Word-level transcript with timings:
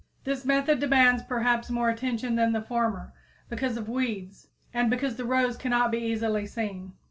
This 0.23 0.45
method 0.45 0.79
demands 0.79 1.21
perhaps 1.21 1.69
more 1.69 1.87
attention 1.91 2.33
than 2.33 2.53
the 2.53 2.61
former, 2.63 3.13
because 3.49 3.77
of 3.77 3.87
weeds 3.87 4.47
and 4.73 4.89
because 4.89 5.15
the 5.15 5.25
rows 5.25 5.55
cannot 5.57 5.91
be 5.91 5.99
easily 5.99 6.47
seen. 6.47 6.93